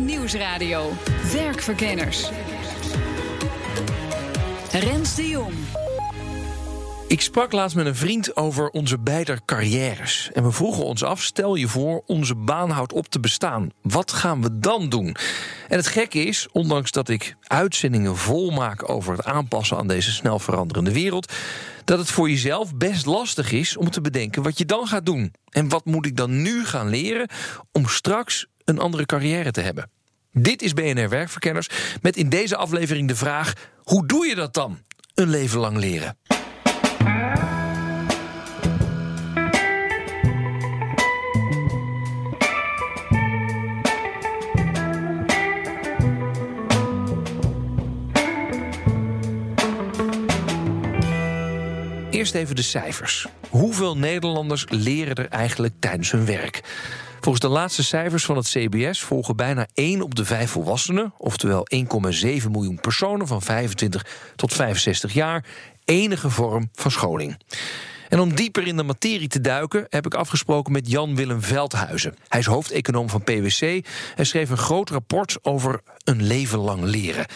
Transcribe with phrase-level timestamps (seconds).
[0.00, 0.92] Nieuwsradio.
[1.32, 2.30] Werkverkenners.
[4.72, 5.54] Rens de Jong.
[7.08, 10.30] Ik sprak laatst met een vriend over onze beider carrières.
[10.32, 13.70] En we vroegen ons af: stel je voor, onze baan houdt op te bestaan.
[13.82, 15.16] Wat gaan we dan doen?
[15.68, 20.12] En het gekke is, ondanks dat ik uitzendingen vol maak over het aanpassen aan deze
[20.12, 21.32] snel veranderende wereld,
[21.84, 25.32] dat het voor jezelf best lastig is om te bedenken wat je dan gaat doen.
[25.50, 27.28] En wat moet ik dan nu gaan leren
[27.72, 29.90] om straks een andere carrière te hebben?
[30.32, 31.68] Dit is BNR Werkverkenners
[32.02, 34.78] met in deze aflevering de vraag: hoe doe je dat dan?
[35.14, 36.16] Een leven lang leren.
[52.10, 53.26] Eerst even de cijfers.
[53.48, 56.60] Hoeveel Nederlanders leren er eigenlijk tijdens hun werk?
[57.20, 61.66] Volgens de laatste cijfers van het CBS volgen bijna 1 op de 5 volwassenen, oftewel
[61.74, 64.06] 1,7 miljoen personen van 25
[64.36, 65.44] tot 65 jaar,
[65.84, 67.36] enige vorm van scholing.
[68.08, 72.14] En om dieper in de materie te duiken, heb ik afgesproken met Jan-Willem Veldhuizen.
[72.28, 77.26] Hij is hoofdeconoom van PwC en schreef een groot rapport over een leven lang leren.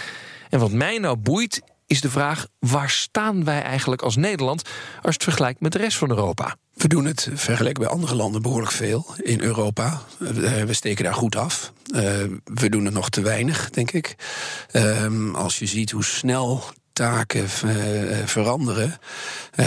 [0.51, 4.69] En wat mij nou boeit, is de vraag: waar staan wij eigenlijk als Nederland
[5.03, 6.57] als het vergelijkt met de rest van Europa?
[6.75, 10.03] We doen het vergeleken bij andere landen behoorlijk veel in Europa.
[10.67, 11.73] We steken daar goed af.
[11.95, 12.01] Uh,
[12.45, 14.15] we doen het nog te weinig, denk ik.
[14.73, 17.49] Uh, als je ziet hoe snel taken uh,
[18.25, 18.99] veranderen,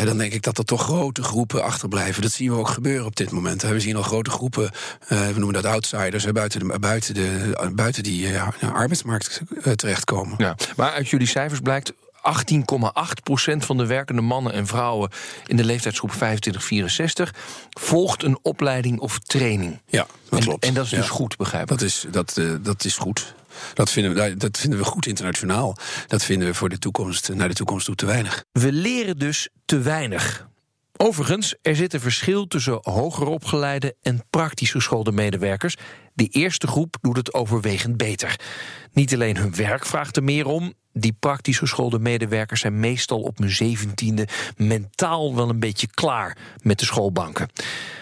[0.03, 2.21] dan denk ik dat er toch grote groepen achterblijven.
[2.21, 3.61] Dat zien we ook gebeuren op dit moment.
[3.61, 4.71] We zien al grote groepen,
[5.07, 8.39] we noemen dat outsiders, buiten, de, buiten, de, buiten die
[8.73, 9.41] arbeidsmarkt
[9.75, 10.35] terechtkomen.
[10.37, 11.93] Ja, maar uit jullie cijfers blijkt
[12.27, 15.09] 18,8% van de werkende mannen en vrouwen
[15.45, 16.17] in de leeftijdsgroep 25-64
[17.69, 19.81] volgt een opleiding of training.
[19.87, 20.65] Ja, dat klopt.
[20.65, 21.69] En, dat is dus goed, begrijp ik.
[21.69, 23.35] Dat is, dat, uh, dat is goed.
[23.73, 25.77] Dat vinden, we, dat vinden we goed internationaal.
[26.07, 28.43] Dat vinden we voor de toekomst, naar de toekomst toe te weinig.
[28.51, 30.47] We leren dus te weinig.
[30.97, 35.75] Overigens, er zit een verschil tussen hoger opgeleide en praktisch geschoolde medewerkers.
[36.13, 38.39] De eerste groep doet het overwegend beter.
[38.91, 40.73] Niet alleen hun werk vraagt er meer om.
[40.99, 44.27] Die praktisch geschoolde medewerkers zijn meestal op hun zeventiende
[44.57, 47.49] mentaal wel een beetje klaar met de schoolbanken.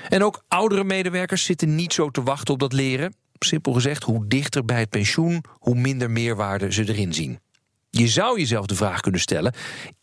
[0.09, 3.15] En ook oudere medewerkers zitten niet zo te wachten op dat leren.
[3.39, 7.39] Simpel gezegd, hoe dichter bij het pensioen, hoe minder meerwaarde ze erin zien.
[7.97, 9.53] Je zou jezelf de vraag kunnen stellen: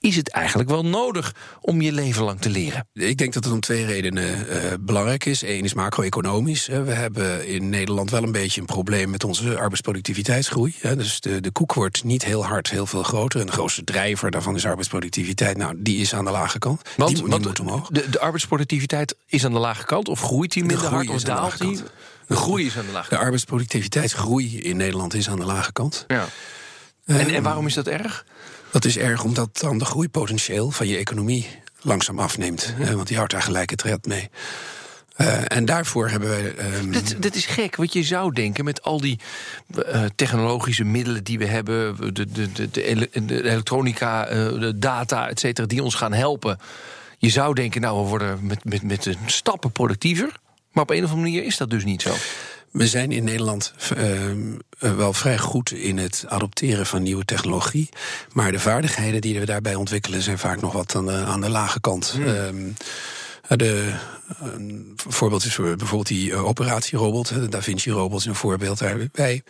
[0.01, 2.89] is het eigenlijk wel nodig om je leven lang te leren?
[2.93, 5.43] Ik denk dat het om twee redenen uh, belangrijk is.
[5.43, 6.67] Eén is macro-economisch.
[6.67, 10.75] We hebben in Nederland wel een beetje een probleem met onze arbeidsproductiviteitsgroei.
[10.97, 13.41] Dus de, de koek wordt niet heel hard heel veel groter.
[13.41, 15.57] En de grootste drijver daarvan is arbeidsproductiviteit.
[15.57, 16.81] Nou, die is aan de lage kant.
[16.97, 17.89] Want, die, die want moet omhoog.
[17.89, 21.59] De, de arbeidsproductiviteit is aan de lage kant, of groeit die minder hard, of daalt
[21.59, 21.81] die?
[22.27, 23.21] De groei is aan de lage kant.
[23.21, 26.05] De arbeidsproductiviteitsgroei in Nederland is aan de lage kant.
[26.09, 26.29] Ja.
[27.05, 28.25] En, en waarom is dat erg?
[28.71, 31.49] Dat is erg omdat dan de groeipotentieel van je economie
[31.81, 32.75] langzaam afneemt.
[32.79, 34.31] Mm want die houdt daar gelijk het red mee.
[35.17, 36.55] Uh, en daarvoor hebben wij.
[36.91, 39.19] Dit, dit, is gek, wat je zou denken met al die
[39.77, 44.79] uh, technologische middelen die we hebben, de, de, de, de, ele de elektronica, uh, de
[44.79, 46.59] data, et cetera, die ons gaan helpen.
[47.19, 50.33] Je zou denken, nou, we worden met, met, met stappen productiever.
[50.73, 52.15] Maar op een of andere manier is dat dus niet zo.
[52.73, 57.89] We zijn in Nederland uh, wel vrij goed in het adopteren van nieuwe technologie.
[58.33, 61.51] Maar de vaardigheden die we daarbij ontwikkelen zijn vaak nog wat aan de, aan de
[61.51, 62.11] lage kant.
[62.11, 62.27] Hmm.
[62.27, 62.75] Um,
[63.49, 63.93] de,
[64.41, 68.83] een voorbeeld is bijvoorbeeld die uh, operatierobot, de Da Vinci-robot is een voorbeeld.
[69.13, 69.43] Wij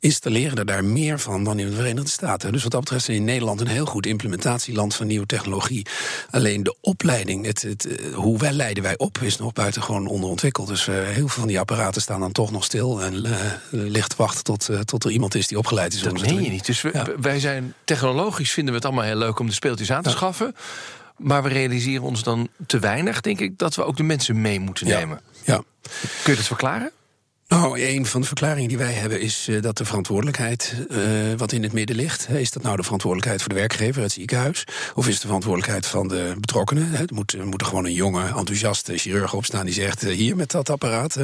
[0.00, 2.52] installeren er daar meer van dan in de Verenigde Staten.
[2.52, 5.86] Dus wat dat betreft zijn in Nederland een heel goed implementatieland van nieuwe technologie.
[6.30, 10.68] Alleen de opleiding, het, het, hoe wij leiden wij op, is nog buitengewoon onderontwikkeld.
[10.68, 13.34] Dus uh, heel veel van die apparaten staan dan toch nog stil en uh,
[13.70, 16.02] ligt wachten tot, tot er iemand is die opgeleid is.
[16.02, 16.66] Dat meen je niet.
[16.66, 17.06] Dus we, ja.
[17.20, 20.14] wij zijn technologisch vinden we het allemaal heel leuk om de speeltjes aan te ja.
[20.14, 20.54] schaffen.
[21.20, 24.60] Maar we realiseren ons dan te weinig, denk ik, dat we ook de mensen mee
[24.60, 25.20] moeten nemen.
[25.44, 25.62] Ja.
[26.22, 26.90] Kun je dat verklaren?
[27.50, 31.00] Nou, een van de verklaringen die wij hebben is uh, dat de verantwoordelijkheid uh,
[31.36, 32.28] wat in het midden ligt.
[32.28, 34.64] Is dat nou de verantwoordelijkheid voor de werkgever, het ziekenhuis?
[34.94, 37.06] Of is het de verantwoordelijkheid van de betrokkenen?
[37.14, 40.50] Moet, er moet er gewoon een jonge, enthousiaste chirurg opstaan die zegt: uh, hier met
[40.50, 41.16] dat apparaat.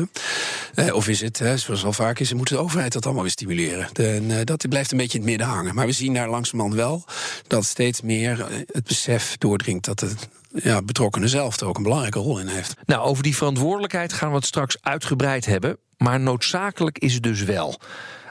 [0.92, 3.92] of is het, zoals al vaak is, moet de overheid dat allemaal weer stimuleren?
[3.92, 5.74] En dat blijft een beetje in het midden hangen.
[5.74, 7.04] Maar we zien daar langzamerhand wel
[7.46, 10.28] dat steeds meer het besef doordringt dat het
[10.62, 12.74] ja, betrokkenen zelf er ook een belangrijke rol in heeft.
[12.86, 15.78] Nou, over die verantwoordelijkheid gaan we het straks uitgebreid hebben.
[15.96, 17.80] Maar noodzakelijk is het dus wel.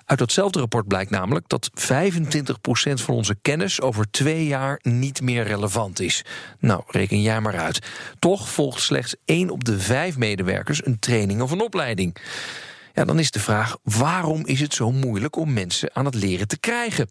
[0.06, 1.74] Uit datzelfde rapport blijkt namelijk dat 25%
[2.94, 6.26] van onze kennis over twee jaar niet meer relevant is.
[6.60, 7.80] Nou, reken jij maar uit.
[8.20, 12.18] Toch volgt slechts 1 op de 5 medewerkers een training of een opleiding.
[12.94, 16.48] Ja, dan is de vraag: waarom is het zo moeilijk om mensen aan het leren
[16.48, 17.10] te krijgen?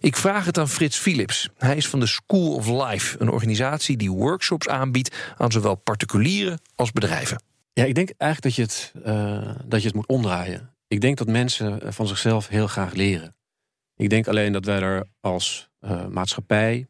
[0.00, 1.48] Ik vraag het aan Frits Philips.
[1.56, 6.60] Hij is van de School of Life, een organisatie die workshops aanbiedt aan zowel particulieren
[6.74, 7.47] als bedrijven.
[7.78, 10.74] Ja, ik denk eigenlijk dat je het, uh, dat je het moet omdraaien.
[10.88, 13.36] Ik denk dat mensen van zichzelf heel graag leren.
[13.96, 16.88] Ik denk alleen dat wij er als uh, maatschappij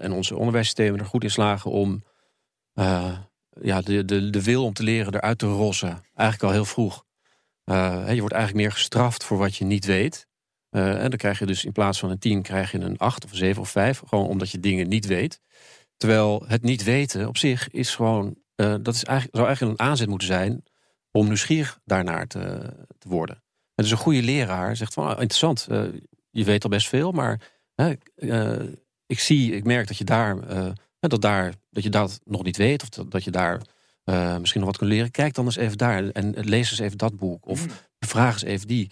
[0.00, 2.04] en onze onderwijssystemen er goed in slagen om
[3.60, 6.02] ja, de, de, de wil om te leren eruit te rossen.
[6.14, 7.04] Eigenlijk al heel vroeg.
[7.64, 10.26] je wordt eigenlijk meer gestraft voor wat je niet weet.
[10.70, 13.30] en dan krijg je dus in plaats van een 10 krijg je een 8 of
[13.30, 14.02] een 7 of 5.
[14.06, 15.40] Gewoon omdat je dingen niet weet.
[15.96, 19.86] Terwijl het niet weten op zich is gewoon uh, dat is eigenlijk, zou eigenlijk een
[19.86, 20.64] aanzet moeten zijn
[21.10, 23.36] om nieuwsgierig daarnaar te, te worden.
[23.74, 25.84] En dus een goede leraar zegt van, ah, interessant, uh,
[26.30, 27.40] je weet al best veel, maar
[28.16, 28.58] uh,
[29.06, 30.36] ik zie, ik merk dat je daar,
[30.98, 33.60] dat daar, dat je dat nog niet weet, of dat, dat je daar
[34.40, 35.10] misschien nog wat kunt leren.
[35.10, 37.72] Kijk dan eens even daar en lees eens even dat boek, of mm.
[37.98, 38.90] vraag eens even die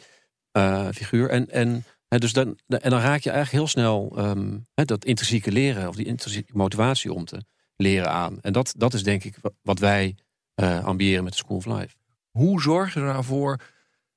[0.93, 1.31] figuur.
[1.31, 5.89] En, en dus dan, en dan raak je eigenlijk heel snel um, dat intrinsieke leren
[5.89, 7.45] of die intrinsieke motivatie om te
[7.81, 8.41] leren aan.
[8.41, 10.17] En dat, dat is denk ik wat wij
[10.57, 11.95] uh, ambiëren met de School of Life.
[12.31, 13.61] Hoe zorgen we er nou voor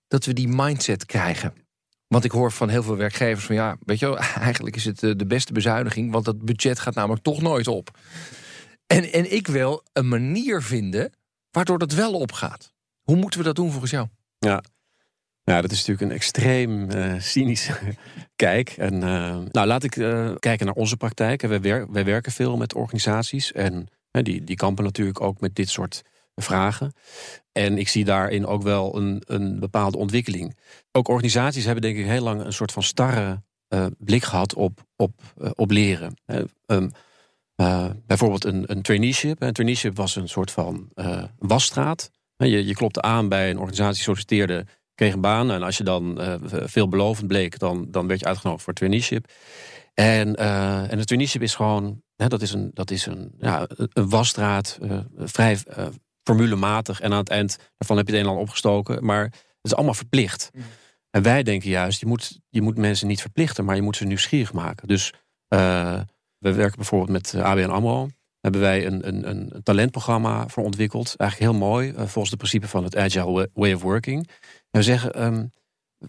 [0.07, 1.53] dat we die mindset krijgen?
[2.07, 4.17] Want ik hoor van heel veel werkgevers van ja, weet je wel,
[4.49, 7.97] eigenlijk is het eh, de beste bezuiniging, want dat budget gaat namelijk toch nooit op.
[8.87, 11.13] En, en ik wil een manier vinden
[11.51, 12.73] waardoor dat wel opgaat.
[13.01, 14.07] Hoe moeten we dat doen volgens jou?
[14.37, 14.63] Ja,
[15.43, 17.73] ja, dat is natuurlijk een extreem uh, cynische
[18.35, 18.69] kijk.
[18.69, 21.41] En, uh, nou, laat ik uh, kijken naar onze praktijk.
[21.41, 26.01] Wij, wij werken veel met organisaties en die, die kampen natuurlijk ook met dit soort
[26.35, 26.93] vragen.
[27.51, 30.57] En ik zie daarin ook wel een, een bepaalde ontwikkeling.
[30.91, 33.41] Ook organisaties hebben denk ik heel lang een soort van starre
[33.97, 35.21] blik gehad op, op,
[35.55, 36.13] op leren.
[36.65, 36.91] Um,
[38.05, 39.41] bijvoorbeeld een, een traineeship.
[39.41, 40.89] Een traineeship was een soort van
[41.39, 42.09] wasstraat.
[42.37, 45.51] Je, je klopte aan bij een organisatie, solliciteerde kreeg een baan.
[45.51, 49.31] En als je dan uh, veelbelovend bleek, dan, dan werd je uitgenodigd voor traineeship.
[49.93, 53.67] En, uh, en het traineeship is gewoon, hè, dat is een, dat is een, ja,
[53.75, 55.57] een wasstraat, uh, vrij
[56.23, 57.01] formulematig.
[57.01, 59.05] En aan het eind daarvan heb je het een en ander opgestoken.
[59.05, 60.49] Maar het is allemaal verplicht.
[60.53, 60.63] Mm.
[61.09, 64.05] En wij denken juist, je moet, je moet mensen niet verplichten, maar je moet ze
[64.05, 64.87] nieuwsgierig maken.
[64.87, 65.13] Dus
[66.37, 68.09] we werken bijvoorbeeld met ABN AMRO
[68.43, 71.15] hebben wij een, een, een talentprogramma voor ontwikkeld.
[71.15, 74.27] Eigenlijk heel mooi, volgens de principe van het Agile Way of Working
[74.77, 75.51] we zeggen, um,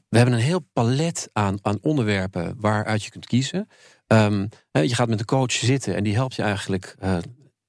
[0.09, 3.69] we hebben een heel palet aan, aan onderwerpen waaruit je kunt kiezen.
[4.07, 7.17] Um, je gaat met een coach zitten en die helpt je eigenlijk uh,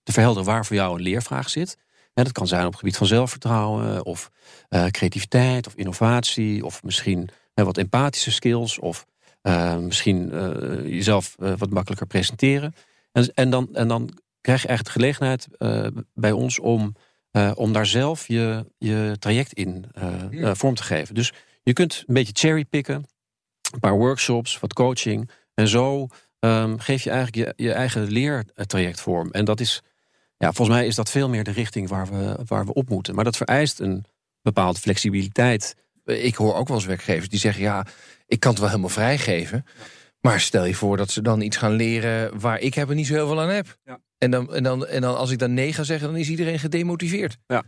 [0.03, 1.77] te verhelderen waar voor jou een leervraag zit.
[2.13, 4.31] En dat kan zijn op het gebied van zelfvertrouwen of
[4.69, 9.05] uh, creativiteit of innovatie of misschien wat empathische skills of
[9.79, 10.29] misschien
[10.85, 12.73] jezelf wat makkelijker presenteren.
[13.11, 14.09] En, en, dan, en dan
[14.45, 15.47] krijg je eigenlijk de gelegenheid
[16.13, 16.95] bij ons om
[17.35, 19.85] uh, om daar zelf je, je traject in
[20.31, 21.15] uh, vorm te geven.
[21.15, 21.33] Dus
[21.63, 23.05] je kunt een beetje cherrypicken,
[23.73, 25.29] een paar workshops, wat coaching.
[25.53, 26.07] En zo
[26.39, 29.31] um, geef je eigenlijk je, je eigen leertraject vorm.
[29.31, 29.81] En dat is,
[30.37, 33.15] ja, volgens mij is dat veel meer de richting waar we, waar we op moeten.
[33.15, 34.05] Maar dat vereist een
[34.41, 35.75] bepaalde flexibiliteit.
[36.05, 37.85] Ik hoor ook wel eens werkgevers die zeggen: ja,
[38.27, 39.65] ik kan het wel helemaal vrijgeven.
[40.25, 43.07] Maar stel je voor dat ze dan iets gaan leren waar ik heb er niet
[43.07, 43.77] zo heel veel aan heb.
[43.83, 43.99] Ja.
[44.17, 46.59] En, dan, en, dan, en dan als ik dan nee ga zeggen, dan is iedereen
[46.59, 47.37] gedemotiveerd.
[47.47, 47.63] Ja,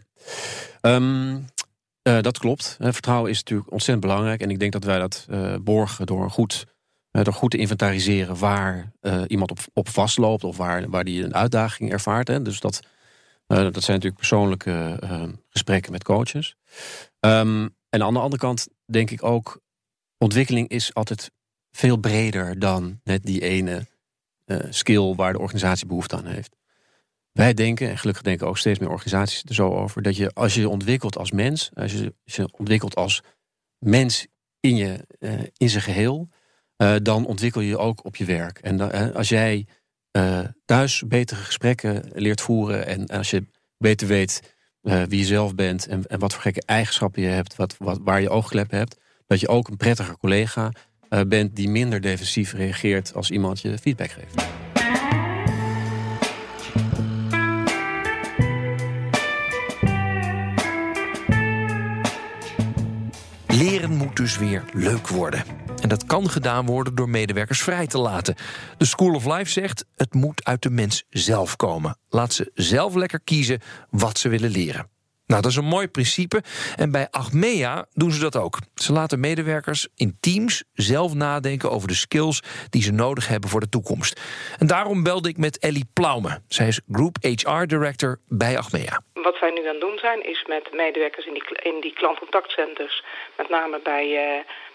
[0.81, 1.45] um,
[2.03, 2.77] uh, dat klopt.
[2.79, 4.41] Vertrouwen is natuurlijk ontzettend belangrijk.
[4.41, 6.65] En ik denk dat wij dat uh, borgen door goed,
[7.11, 8.91] door goed te inventariseren waar
[9.27, 12.27] iemand op, op vastloopt of waar, waar die een uitdaging ervaart.
[12.27, 12.41] Hè.
[12.41, 12.79] Dus dat,
[13.47, 14.99] dat zijn natuurlijk persoonlijke
[15.49, 16.55] gesprekken met coaches.
[17.19, 19.61] Um, en aan de andere kant denk ik ook,
[20.17, 21.31] ontwikkeling is altijd
[21.77, 23.85] veel breder dan net die ene
[24.45, 26.55] uh, skill waar de organisatie behoefte aan heeft.
[27.31, 30.53] Wij denken, en gelukkig denken ook steeds meer organisaties er zo over, dat je als
[30.53, 33.23] je ontwikkelt als mens, als je je ontwikkelt als
[33.79, 34.27] mens
[34.59, 36.29] in, je, uh, in zijn geheel,
[36.77, 38.59] uh, dan ontwikkel je je ook op je werk.
[38.59, 39.67] En als jij
[40.65, 43.45] thuis betere gesprekken leert voeren en als je
[43.77, 47.75] beter weet wie je zelf bent en, en wat voor gekke eigenschappen je hebt, wat,
[47.77, 50.71] wat, waar je oogklep hebt, dat je ook een prettiger collega
[51.27, 54.45] bent die minder defensief reageert als iemand je feedback geeft.
[63.47, 65.43] Leren moet dus weer leuk worden.
[65.81, 68.35] En dat kan gedaan worden door medewerkers vrij te laten.
[68.77, 71.97] De School of Life zegt: het moet uit de mens zelf komen.
[72.09, 73.59] Laat ze zelf lekker kiezen
[73.89, 74.96] wat ze willen leren.
[75.27, 76.41] Nou, dat is een mooi principe.
[76.75, 78.57] En bij Achmea doen ze dat ook.
[78.75, 83.59] Ze laten medewerkers in teams zelf nadenken over de skills die ze nodig hebben voor
[83.59, 84.21] de toekomst.
[84.59, 86.41] En daarom belde ik met Ellie Plaume.
[86.47, 89.01] Zij is Group HR Director bij Achmea.
[89.13, 93.03] Wat wij nu aan het doen zijn, is met medewerkers in die, in die klantcontactcenters,
[93.37, 94.05] met name bij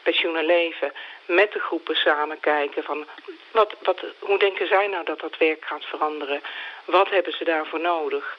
[0.05, 0.93] uh, leven,
[1.27, 3.05] met de groepen samen kijken van
[3.53, 6.41] wat, wat, hoe denken zij nou dat dat werk gaat veranderen?
[6.85, 8.37] Wat hebben ze daarvoor nodig?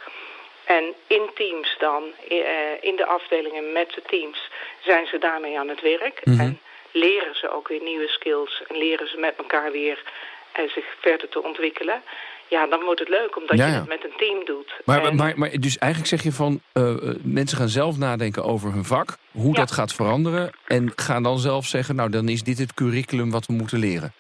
[0.66, 2.38] En in teams dan, eh,
[2.82, 6.22] in de afdelingen met de teams, zijn ze daarmee aan het werk.
[6.26, 6.40] Mhm.
[6.40, 6.60] En
[6.92, 10.00] leren ze ook weer nieuwe skills en leren ze met elkaar weer
[10.60, 12.02] uh, zich verder te ontwikkelen.
[12.48, 14.74] Ja, dan wordt het leuk omdat Ja, je het met een team doet.
[14.86, 18.44] Maar, En- maar, maar dus eigenlijk zeg je van eh, eh, mensen gaan zelf nadenken
[18.44, 19.60] over hun vak, hoe Ja.
[19.60, 20.52] dat gaat veranderen.
[20.68, 24.14] En gaan dan zelf zeggen, nou dan is dit het curriculum wat we moeten leren.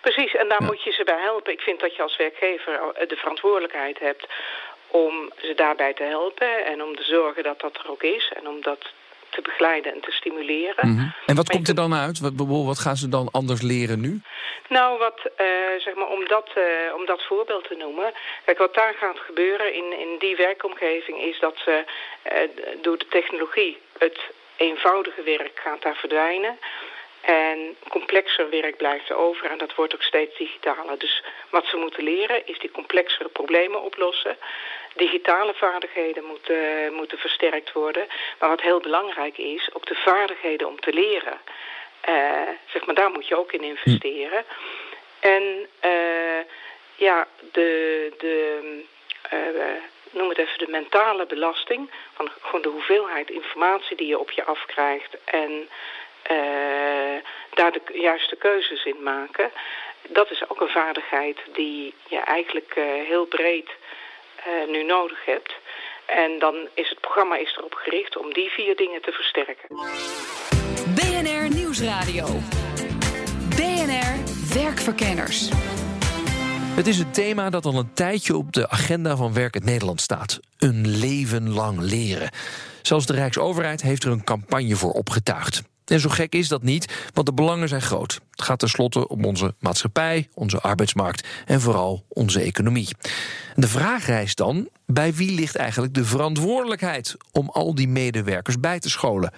[0.00, 1.52] Precies, en daar moet je ze bij helpen.
[1.52, 4.26] Ik vind dat je als werkgever eh, de verantwoordelijkheid hebt
[4.90, 8.48] om ze daarbij te helpen en om te zorgen dat dat er ook is en
[8.48, 8.92] om dat
[9.30, 10.88] te begeleiden en te stimuleren.
[10.88, 11.00] Mhm.
[11.26, 12.20] En wat Maar komt er dan uit?
[12.20, 12.32] Wat,
[12.66, 14.20] wat gaan ze dan anders leren nu?
[14.68, 15.46] Nou, wat, eh,
[15.78, 18.12] zeg maar, om dat, eh, om dat voorbeeld te noemen.
[18.44, 21.84] Kijk, wat daar gaat gebeuren in, in die werkomgeving is dat ze
[22.22, 22.48] eh,
[22.82, 24.18] door de technologie het
[24.56, 26.58] eenvoudige werk gaat daar verdwijnen.
[27.20, 30.98] En complexer werk blijft er over en dat wordt ook steeds digitaler.
[30.98, 34.36] Dus wat ze moeten leren is die complexere problemen oplossen.
[34.94, 38.06] Digitale vaardigheden moeten, moeten versterkt worden.
[38.38, 41.40] Maar wat heel belangrijk is, ook de vaardigheden om te leren.
[42.00, 44.44] Eh, zeg maar, daar moet je ook in investeren.
[45.20, 46.40] En eh,
[46.94, 48.84] ja, de, de
[49.22, 49.38] eh,
[50.10, 54.44] noem het even de mentale belasting van gewoon de hoeveelheid informatie die je op je
[54.44, 55.68] afkrijgt en
[57.54, 59.50] daar de juiste keuzes in maken.
[60.08, 62.74] Dat is ook een vaardigheid die je eigenlijk
[63.06, 63.70] heel breed
[64.44, 65.52] eh, nu nodig hebt.
[66.06, 69.68] En dan is het programma is erop gericht om die vier dingen te versterken.
[70.94, 72.26] BNR Nieuwsradio.
[73.56, 74.14] BNR
[74.54, 75.48] Werkverkenners.
[76.76, 80.40] Het is een thema dat al een tijdje op de agenda van Werkend Nederland staat.
[80.58, 82.30] Een leven lang leren.
[82.82, 85.62] Zelfs de Rijksoverheid heeft er een campagne voor opgetuigd.
[85.90, 88.20] En zo gek is dat niet, want de belangen zijn groot.
[88.30, 92.88] Het gaat tenslotte om onze maatschappij, onze arbeidsmarkt en vooral onze economie.
[93.54, 98.78] De vraag rijst dan: bij wie ligt eigenlijk de verantwoordelijkheid om al die medewerkers bij
[98.78, 99.32] te scholen?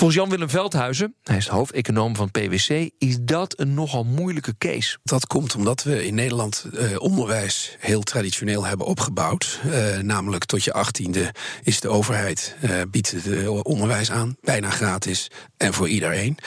[0.00, 4.98] Volgens Jan-Willem Veldhuizen, hij is de hoofdeconoom van PwC, is dat een nogal moeilijke case.
[5.02, 9.60] Dat komt omdat we in Nederland eh, onderwijs heel traditioneel hebben opgebouwd.
[9.70, 14.70] Eh, namelijk tot je achttiende is de overheid eh, biedt het eh, onderwijs aan, bijna
[14.70, 16.38] gratis en voor iedereen.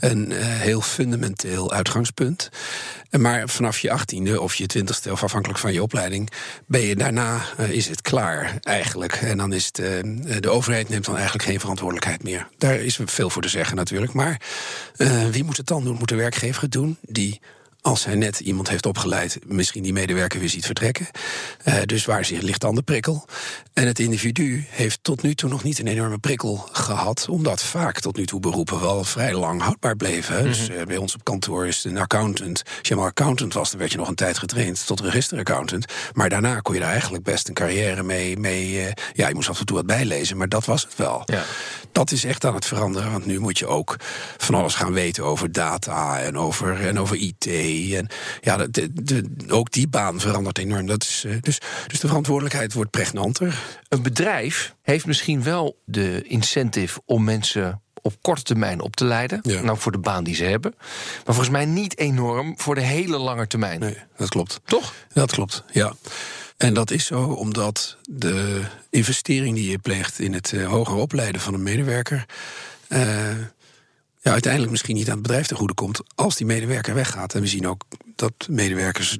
[0.00, 2.48] Een eh, heel fundamenteel uitgangspunt.
[3.10, 6.30] Maar vanaf je achttiende of je twintigste, of afhankelijk van je opleiding,
[6.66, 9.12] ben je daarna eh, is het klaar eigenlijk.
[9.12, 10.00] En dan is het, eh,
[10.40, 12.48] de overheid neemt dan eigenlijk geen verantwoordelijkheid meer.
[12.58, 14.12] Daar is veel voor te zeggen natuurlijk.
[14.12, 14.40] Maar
[15.30, 15.96] wie moet het dan doen?
[15.98, 16.96] Moet de werkgever het doen?
[17.00, 17.40] Die
[17.82, 21.06] als hij net iemand heeft opgeleid, misschien die medewerker weer ziet vertrekken.
[21.64, 23.24] Eh, dus waar zit- ligt dan de prikkel?
[23.72, 28.00] En het individu heeft tot nu toe nog niet een enorme prikkel gehad, omdat vaak
[28.00, 30.42] tot nu toe beroepen wel vrij lang houdbaar bleven.
[30.44, 32.62] Dus eh, bij ons op kantoor is een accountant.
[32.78, 35.84] Als je maar accountant was, dan werd je nog een tijd getraind tot registeraccountant.
[36.12, 38.36] Maar daarna kon je daar eigenlijk best een carrière mee.
[38.38, 41.22] mee eh, ja, je moest af en toe wat bijlezen, maar dat was het wel.
[41.24, 41.42] Ja.
[41.92, 43.96] Dat is echt aan het veranderen, want nu moet je ook
[44.36, 47.44] van alles gaan weten over data en over, en over IT.
[47.72, 48.08] En
[48.40, 50.86] ja, de, de, de- ook die baan verandert enorm.
[50.86, 53.58] Dat is, eh, dus, dus de verantwoordelijkheid wordt pregnanter.
[53.88, 59.40] Een bedrijf heeft misschien wel de incentive om mensen op korte termijn op te leiden.
[59.42, 59.62] Ja.
[59.62, 60.74] Nou, voor de baan die ze hebben.
[60.78, 63.80] Maar volgens mij niet enorm voor de hele lange termijn.
[63.80, 64.60] Nee, dat klopt.
[64.64, 64.94] Toch?
[65.12, 65.94] Dat klopt, ja.
[66.56, 68.60] En dat is zo omdat de
[68.90, 72.24] investering die je pleegt in het eh, hoger opleiden van een medewerker.
[72.88, 73.28] eh,
[74.22, 77.34] ja, uiteindelijk misschien niet aan het bedrijf ten goede komt als die medewerker weggaat.
[77.34, 77.84] En we zien ook
[78.16, 79.18] dat medewerkers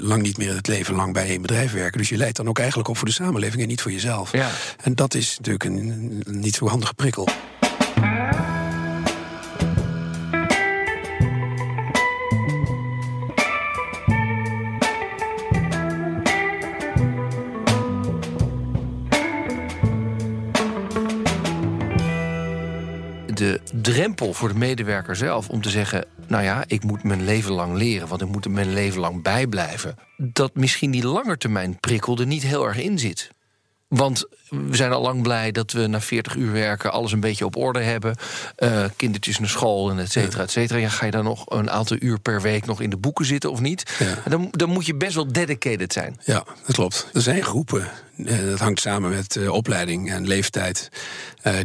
[0.00, 1.98] lang niet meer het leven lang bij één bedrijf werken.
[1.98, 4.32] Dus je leidt dan ook eigenlijk op voor de samenleving en niet voor jezelf.
[4.32, 4.50] Ja.
[4.82, 7.28] En dat is natuurlijk een, een niet zo handige prikkel.
[23.74, 27.76] Drempel voor de medewerker zelf om te zeggen: Nou ja, ik moet mijn leven lang
[27.76, 29.96] leren, want ik moet er mijn leven lang bijblijven.
[30.16, 33.30] Dat misschien die langetermijn prikkel er niet heel erg in zit.
[33.88, 37.44] Want we zijn al lang blij dat we na 40 uur werken alles een beetje
[37.44, 38.16] op orde hebben.
[38.58, 40.78] Uh, kindertjes naar school en et cetera, et cetera.
[40.78, 43.50] Ja, ga je dan nog een aantal uur per week nog in de boeken zitten
[43.50, 43.96] of niet?
[43.98, 44.30] Ja.
[44.30, 46.20] Dan, dan moet je best wel dedicated zijn.
[46.24, 47.10] Ja, dat klopt.
[47.12, 47.88] Er zijn groepen,
[48.24, 50.88] eh, dat hangt samen met uh, opleiding en leeftijd,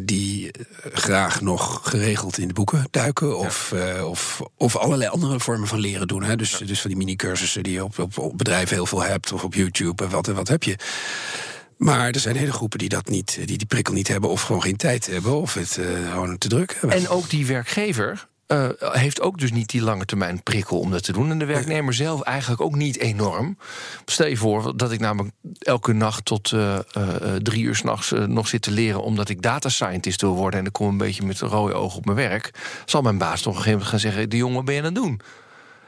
[0.01, 0.51] die
[0.93, 3.37] graag nog geregeld in de boeken duiken.
[3.37, 6.23] Of, of, of allerlei andere vormen van leren doen.
[6.23, 6.35] Hè.
[6.35, 9.43] Dus, dus van die mini-cursussen die je op, op, op bedrijven heel veel hebt, of
[9.43, 10.03] op YouTube.
[10.03, 10.75] En wat, wat heb je?
[11.77, 14.61] Maar er zijn hele groepen die dat niet, die die prikkel niet hebben, of gewoon
[14.61, 16.97] geen tijd hebben, of het uh, gewoon te druk hebben.
[16.97, 18.27] En ook die werkgever.
[18.47, 21.31] Uh, heeft ook dus niet die lange termijn prikkel om dat te doen.
[21.31, 23.57] En de werknemer zelf eigenlijk ook niet enorm.
[24.05, 26.77] Stel je voor dat ik namelijk elke nacht tot uh,
[27.41, 29.03] drie uur s'nachts nog zit te leren...
[29.03, 30.59] omdat ik data scientist wil worden...
[30.59, 32.51] en ik kom een beetje met rode oog op mijn werk...
[32.85, 34.29] zal mijn baas toch op een gegeven moment gaan zeggen...
[34.29, 35.21] de jongen, wat ben je aan het doen?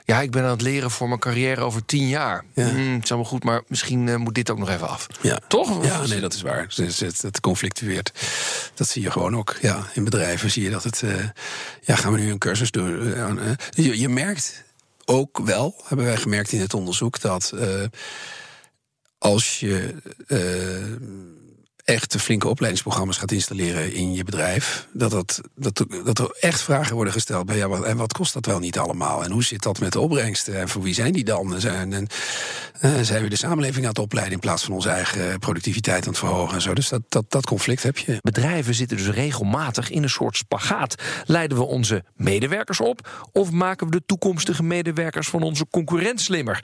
[0.05, 2.45] Ja, ik ben aan het leren voor mijn carrière over tien jaar.
[2.53, 2.71] Ja.
[2.71, 5.07] Mm, het is allemaal goed, maar misschien uh, moet dit ook nog even af.
[5.21, 5.39] Ja.
[5.47, 5.85] Toch?
[5.85, 6.65] Ja, nee, dat is waar.
[6.75, 8.11] Het, het, het, conflictueert.
[8.73, 9.57] Dat zie je gewoon ook.
[9.61, 11.01] Ja, in bedrijven zie je dat het...
[11.01, 11.23] Uh,
[11.81, 13.07] ja, gaan we nu een cursus doen?
[13.07, 14.63] Uh, je, je, merkt
[15.05, 17.19] ook wel, hebben wij gemerkt in het onderzoek...
[17.21, 17.53] dat
[19.17, 19.95] als je
[21.85, 25.41] echt flinke opleidingsprogramma's gaat installeren in je bedrijf, dat, dat,
[26.03, 28.77] dat, er echt vragen worden gesteld bij ja, wat, en wat kost dat wel niet
[28.77, 29.23] allemaal?
[29.23, 30.59] En hoe zit dat met de opbrengsten?
[30.59, 31.59] En voor wie zijn die dan?
[31.59, 32.07] En, en
[32.81, 36.09] uh, zijn we de samenleving aan het opleiden in plaats van onze eigen productiviteit aan
[36.09, 36.73] het verhogen en zo?
[36.73, 38.17] Dus dat, dat, dat conflict heb je.
[38.21, 40.95] Bedrijven zitten dus regelmatig in een soort spagaat.
[41.25, 46.63] Leiden we onze medewerkers op of maken we de toekomstige medewerkers van onze concurrent slimmer?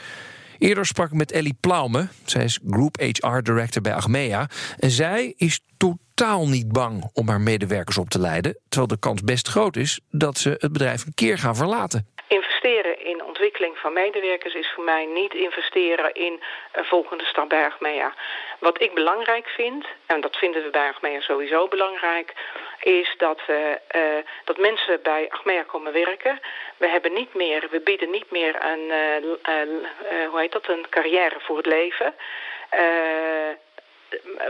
[0.67, 2.07] Eerder sprak ik met Ellie Plaume.
[2.25, 4.47] Zij is Group HR Director bij Achmea.
[4.79, 8.57] En zij is totaal niet bang om haar medewerkers op te leiden.
[8.69, 12.07] Terwijl de kans best groot is dat ze het bedrijf een keer gaan verlaten.
[12.27, 17.65] Investeren in ontwikkeling van medewerkers is voor mij niet investeren in een volgende stap bij
[17.65, 18.13] Achmea.
[18.59, 22.33] Wat ik belangrijk vind, en dat vinden we bij Achmea sowieso belangrijk,
[22.81, 26.39] is dat, we, uh, dat mensen bij Achmea komen werken.
[26.77, 30.85] We, hebben niet meer, we bieden niet meer een, uh, uh, hoe heet dat, een
[30.89, 32.13] carrière voor het leven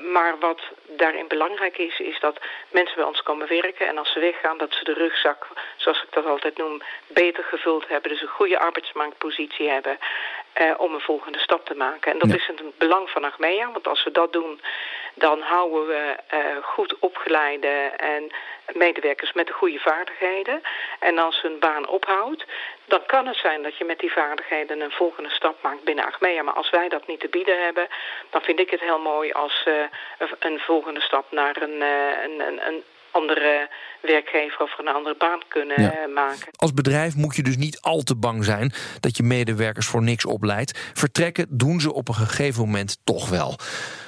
[0.02, 2.40] maar wat daarin belangrijk is, is dat
[2.70, 6.12] mensen bij ons komen werken en als ze weggaan, dat ze de rugzak, zoals ik
[6.12, 8.12] dat altijd noem, beter gevuld hebben.
[8.12, 9.98] Dus een goede arbeidsmarktpositie hebben
[10.54, 12.12] eh, om een volgende stap te maken.
[12.12, 14.62] En dat is het belang van Achmea, want als we dat doen,
[15.14, 18.32] dan houden we uh, goed opgeleide en
[18.74, 20.62] medewerkers met de goede vaardigheden.
[21.00, 22.46] En als hun baan ophoudt,
[22.86, 26.44] dan kan het zijn dat je met die vaardigheden een volgende stap maakt binnen Achmea.
[26.44, 27.88] Maar als wij dat niet te bieden hebben,
[28.30, 29.74] dan vind ik het heel mooi als uh,
[30.40, 33.70] een volgende stap naar een, uh, een, een, een andere
[34.02, 36.08] werkgever of een andere baan kunnen ja.
[36.08, 36.48] maken.
[36.56, 40.26] Als bedrijf moet je dus niet al te bang zijn dat je medewerkers voor niks
[40.26, 40.92] opleidt.
[40.94, 43.56] Vertrekken doen ze op een gegeven moment toch wel.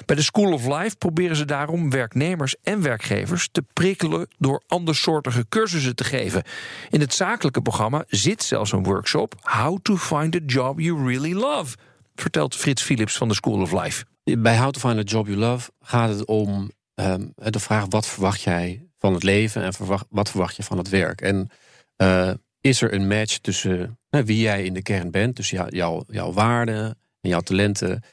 [0.06, 5.46] Bij de School of Life proberen ze daarom werknemers en werkgevers te prikkelen door andersoortige
[5.50, 6.44] cursussen te geven.
[6.90, 11.34] In het zakelijke programma zit zelfs een workshop How to find a job you really
[11.34, 11.78] love,
[12.16, 14.06] vertelt Frits Philips van de School of Life.
[14.24, 18.08] Bij How to find a job you love gaat het om um, de vraag wat
[18.08, 19.74] verwacht jij van het leven en
[20.10, 21.22] wat verwacht je van het werk.
[21.22, 21.50] En
[21.98, 25.76] uh, is er een match tussen uh, wie jij in de kern bent, dus jou,
[25.76, 28.04] jouw, jouw waarden en jouw talenten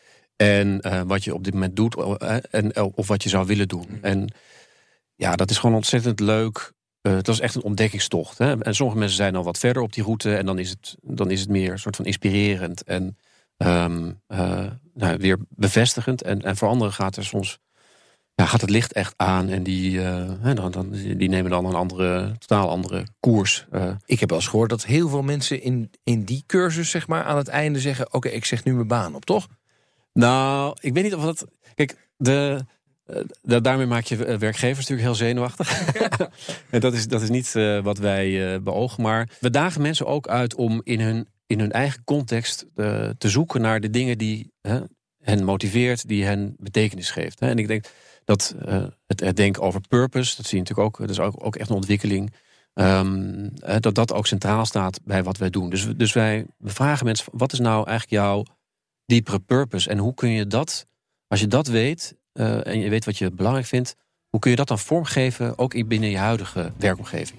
[0.40, 1.96] en uh, wat je op dit moment doet
[2.50, 3.86] en, of wat je zou willen doen.
[3.88, 3.98] Mm.
[4.02, 4.34] En
[5.14, 6.72] ja, dat is gewoon ontzettend leuk.
[7.00, 8.38] dat is echt een ontdekkingstocht.
[8.38, 8.62] Hè?
[8.62, 11.30] En sommige mensen zijn al wat verder op die route en dan is het, dan
[11.30, 13.16] is het meer een soort van inspirerend en
[13.56, 14.20] um,
[14.94, 16.22] nou, weer bevestigend.
[16.22, 17.58] En, en voor anderen gaat er soms
[18.34, 21.74] ja, gaat het licht echt aan en die, uh, dan, dan, die nemen dan een
[21.74, 23.66] andere, totaal andere koers.
[23.72, 23.90] Uh.
[24.04, 27.24] Ik heb wel eens gehoord dat heel veel mensen in, in die cursus zeg maar,
[27.24, 29.46] aan het einde zeggen: Oké, ik zeg nu mijn baan op, toch?
[30.12, 31.46] Nou, ik weet niet of dat.
[31.74, 32.64] Kijk, de,
[33.06, 35.92] uh, daarmee maak je werkgevers natuurlijk heel zenuwachtig.
[36.70, 39.02] en dat is, dat is niet wat wij beogen.
[39.02, 42.66] Maar we dagen mensen ook uit om in hun, in hun eigen context
[43.18, 44.52] te zoeken naar de dingen die
[45.20, 47.40] hen motiveert, die hen betekenis geeft.
[47.40, 47.84] En ik denk
[48.24, 51.44] dat uh, het, het, denken over purpose, dat zie je natuurlijk ook, dat is ook,
[51.44, 52.32] ook echt een ontwikkeling.
[52.74, 55.70] Um, dat dat ook centraal staat bij wat wij doen.
[55.70, 58.44] Dus, dus wij vragen mensen: wat is nou eigenlijk jouw
[59.10, 59.90] diepere purpose?
[59.90, 60.86] En hoe kun je dat,
[61.26, 63.96] als je dat weet uh, en je weet wat je belangrijk vindt,
[64.28, 67.38] hoe kun je dat dan vormgeven, ook binnen je huidige werkomgeving?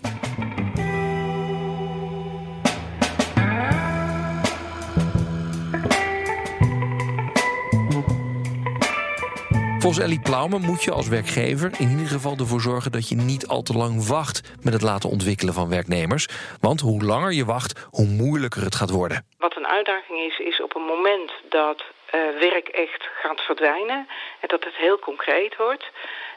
[9.82, 13.48] Volgens Ellie Plaumen moet je als werkgever in ieder geval ervoor zorgen dat je niet
[13.48, 16.28] al te lang wacht met het laten ontwikkelen van werknemers.
[16.60, 19.26] Want hoe langer je wacht, hoe moeilijker het gaat worden.
[19.38, 24.08] Wat een uitdaging is, is op een moment dat uh, werk echt gaat verdwijnen
[24.42, 25.86] en dat het heel concreet wordt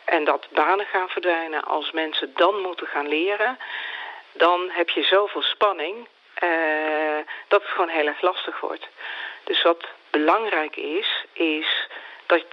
[0.04, 3.58] en dat banen gaan verdwijnen als mensen dan moeten gaan leren,
[4.32, 6.48] dan heb je zoveel spanning uh,
[7.48, 8.88] dat het gewoon heel erg lastig wordt.
[9.44, 11.88] Dus wat belangrijk is, is
[12.26, 12.44] dat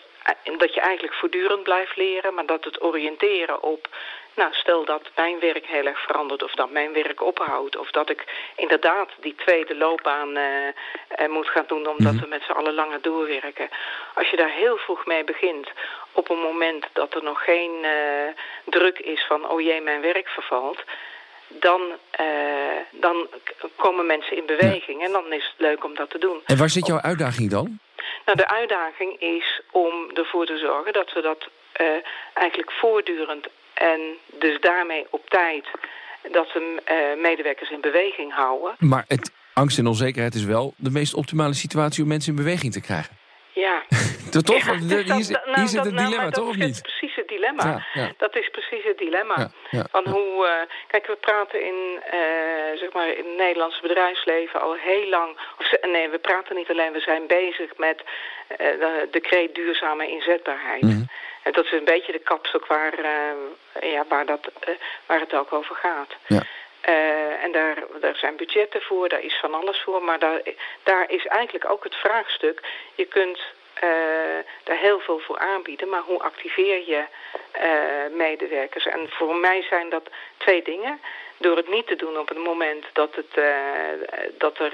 [0.58, 3.88] dat je eigenlijk voortdurend blijft leren, maar dat het oriënteren op,
[4.34, 8.10] nou stel dat mijn werk heel erg verandert of dat mijn werk ophoudt of dat
[8.10, 8.24] ik
[8.56, 12.24] inderdaad die tweede loopbaan uh, moet gaan doen omdat mhm.
[12.24, 13.70] we met z'n allen langer doorwerken.
[14.14, 15.68] Als je daar heel vroeg mee begint,
[16.12, 17.90] op een moment dat er nog geen uh,
[18.64, 20.84] druk is van oh jee mijn werk vervalt,
[21.48, 21.82] dan,
[22.92, 23.28] dan
[23.76, 26.42] komen mensen in beweging en dan is het leuk om dat te doen.
[26.46, 27.80] En waar zit jouw uitdaging dan?
[28.26, 31.50] Nou, de uitdaging is om ervoor te zorgen dat we dat
[31.82, 31.88] uh,
[32.34, 34.00] eigenlijk voortdurend en
[34.40, 35.66] dus daarmee op tijd
[36.32, 38.76] dat de uh, medewerkers in beweging houden.
[38.80, 42.74] Maar het angst en onzekerheid is wel de meest optimale situatie om mensen in beweging
[42.74, 43.21] te krijgen.
[43.54, 43.84] Ja.
[44.44, 44.66] toch?
[44.66, 46.82] Ja, hier, hier, zit nou, het nou, dilemma, toch of niet?
[46.82, 47.86] precies het dilemma.
[47.94, 49.52] Ja, Dat is precies het dilemma.
[49.92, 54.74] Van hoe, uh, kijk, we praten in, uh, zeg maar, in het Nederlandse bedrijfsleven al
[54.74, 55.38] heel lang...
[55.60, 58.04] Of, nee, we praten niet alleen, we zijn bezig met
[58.52, 60.82] uh, de decreet duurzame inzetbaarheid.
[60.82, 61.10] Mm -hmm.
[61.44, 62.94] En dat is een beetje de kapstok waar,
[63.82, 64.52] ja, waar, dat,
[65.06, 66.16] waar het ook over gaat.
[66.28, 66.44] Ja.
[66.90, 70.04] Uh, en daar, daar zijn budgetten voor, daar is van alles voor.
[70.04, 70.42] Maar daar,
[70.84, 72.62] daar is eigenlijk ook het vraagstuk.
[72.96, 73.40] Je kunt
[73.84, 73.90] uh,
[74.64, 77.04] daar heel veel voor aanbieden, maar hoe activeer je
[77.64, 78.86] uh, medewerkers?
[78.86, 81.02] En voor mij zijn dat twee dingen.
[81.38, 83.42] Door het niet te doen op het moment dat, het,
[84.38, 84.74] dat er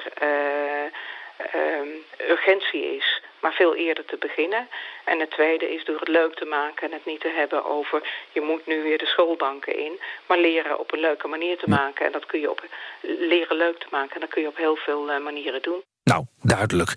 [2.29, 4.67] urgentie is, maar veel eerder te beginnen.
[5.05, 8.07] En het tweede is door het leuk te maken en het niet te hebben over...
[8.31, 12.05] je moet nu weer de schoolbanken in, maar leren op een leuke manier te maken.
[12.05, 12.65] En dat kun je op
[13.01, 15.81] leren leuk te maken en dat kun je op heel veel uh, manieren doen.
[16.03, 16.93] Nou, duidelijk.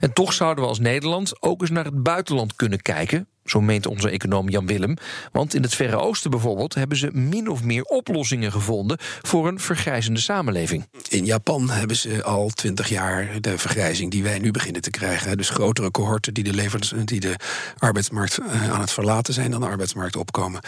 [0.00, 3.28] En toch zouden we als Nederland ook eens naar het buitenland kunnen kijken.
[3.50, 4.96] Zo meent onze econoom Jan Willem.
[5.32, 9.60] Want in het Verre Oosten bijvoorbeeld hebben ze min of meer oplossingen gevonden voor een
[9.60, 10.86] vergrijzende samenleving.
[11.08, 15.36] In Japan hebben ze al twintig jaar de vergrijzing die wij nu beginnen te krijgen.
[15.36, 17.36] Dus grotere cohorten die de, levens, die de
[17.78, 20.60] arbeidsmarkt eh, aan het verlaten zijn, dan de arbeidsmarkt opkomen.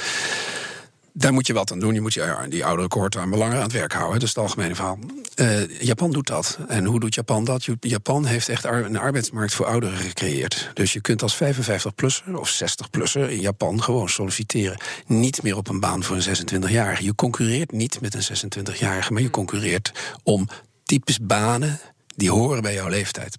[1.12, 1.94] Daar moet je wat aan doen.
[1.94, 4.14] Je moet je, die oudere cohorten aan belangen aan het werk houden.
[4.14, 4.98] Dat is het algemene verhaal.
[5.36, 6.58] Uh, Japan doet dat.
[6.68, 7.66] En hoe doet Japan dat?
[7.80, 10.70] Japan heeft echt een arbeidsmarkt voor ouderen gecreëerd.
[10.74, 14.80] Dus je kunt als 55-plusser of 60-plusser in Japan gewoon solliciteren.
[15.06, 17.04] Niet meer op een baan voor een 26-jarige.
[17.04, 20.48] Je concurreert niet met een 26-jarige, maar je concurreert om
[20.84, 21.80] types banen
[22.16, 23.38] die horen bij jouw leeftijd.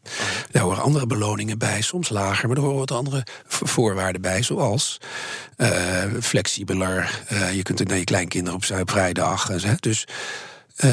[0.51, 5.01] Daar horen andere beloningen bij, soms lager, maar er horen wat andere voorwaarden bij, zoals
[5.57, 7.21] uh, flexibeler.
[7.31, 9.49] Uh, je kunt naar je kleinkinderen op vrijdag.
[9.79, 10.07] Dus.
[10.85, 10.91] Uh,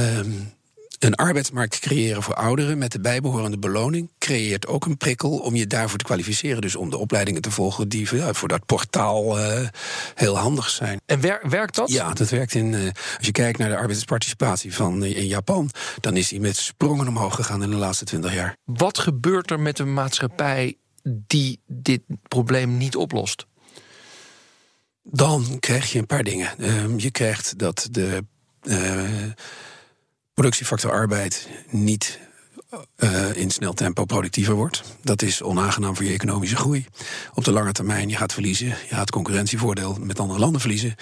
[1.01, 5.67] een arbeidsmarkt creëren voor ouderen met de bijbehorende beloning creëert ook een prikkel om je
[5.67, 6.61] daarvoor te kwalificeren.
[6.61, 9.69] Dus om de opleidingen te volgen die voor dat portaal uh,
[10.15, 11.01] heel handig zijn.
[11.07, 11.91] En werkt dat?
[11.91, 12.73] Ja, dat werkt in.
[12.73, 12.85] Uh,
[13.17, 17.09] als je kijkt naar de arbeidsparticipatie van uh, in Japan, dan is die met sprongen
[17.09, 18.57] omhoog gegaan in de laatste twintig jaar.
[18.65, 23.47] Wat gebeurt er met een maatschappij die dit probleem niet oplost?
[25.03, 26.59] Dan krijg je een paar dingen.
[26.59, 28.25] Ehm, je krijgt dat de
[30.41, 32.19] productiefactor arbeid niet
[32.97, 34.83] uh, in snel tempo productiever wordt.
[35.03, 36.87] Dat is onaangenaam voor je economische groei.
[37.35, 38.67] Op de lange termijn, je gaat verliezen.
[38.67, 40.95] Je gaat concurrentievoordeel met andere landen verliezen.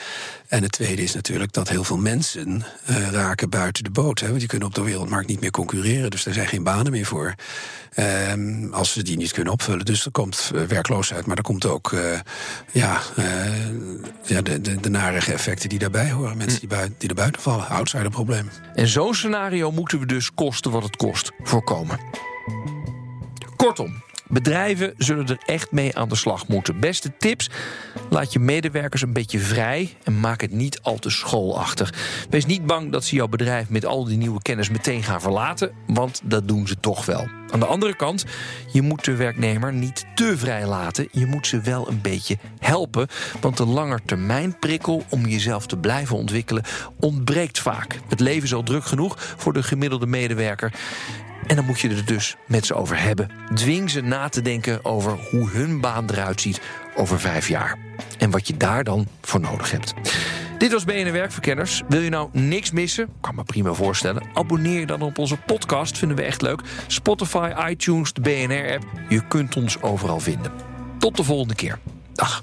[0.48, 4.20] En het tweede is natuurlijk dat heel veel mensen uh, raken buiten de boot.
[4.20, 6.10] Hè, want die kunnen op de wereldmarkt niet meer concurreren.
[6.10, 7.34] Dus er zijn geen banen meer voor.
[8.30, 9.84] Um, als ze die niet kunnen opvullen.
[9.84, 11.26] Dus er komt uh, werkloosheid.
[11.26, 11.96] Maar er komt ook
[12.72, 13.00] ja,
[14.22, 16.36] ja, de, de, de narige effecten die daarbij horen.
[16.36, 17.68] Mensen die, buiten, die er buiten vallen.
[17.68, 18.50] Outsiderprobleem.
[18.74, 21.98] En zo'n scenario moeten we dus kosten wat het kost voorkomen.
[23.56, 26.80] Kortom, bedrijven zullen er echt mee aan de slag moeten.
[26.80, 27.50] Beste tips:
[28.10, 31.94] laat je medewerkers een beetje vrij en maak het niet al te schoolachtig.
[32.30, 35.72] Wees niet bang dat ze jouw bedrijf met al die nieuwe kennis meteen gaan verlaten,
[35.86, 37.28] want dat doen ze toch wel.
[37.50, 38.24] Aan de andere kant,
[38.72, 41.08] je moet de werknemer niet te vrij laten.
[41.12, 43.08] Je moet ze wel een beetje helpen.
[43.40, 46.64] Want de langetermijnprikkel om jezelf te blijven ontwikkelen
[47.00, 48.00] ontbreekt vaak.
[48.08, 50.72] Het leven is al druk genoeg voor de gemiddelde medewerker.
[51.48, 53.30] En dan moet je er dus met ze over hebben.
[53.54, 56.60] Dwing ze na te denken over hoe hun baan eruit ziet
[56.96, 57.78] over vijf jaar.
[58.18, 59.94] En wat je daar dan voor nodig hebt.
[60.58, 61.82] Dit was BNR Werkverkenners.
[61.88, 63.08] Wil je nou niks missen?
[63.20, 64.22] Kan me prima voorstellen.
[64.34, 66.60] Abonneer je dan op onze podcast, vinden we echt leuk.
[66.86, 68.84] Spotify, iTunes, de BNR-app.
[69.08, 70.52] Je kunt ons overal vinden.
[70.98, 71.78] Tot de volgende keer.
[72.12, 72.42] Dag.